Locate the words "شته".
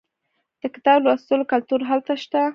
2.23-2.41